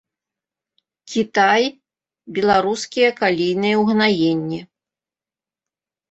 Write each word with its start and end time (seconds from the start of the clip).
Кітай 1.15 1.65
беларускія 2.37 3.09
калійныя 3.19 3.75
ўгнаенні. 3.83 4.59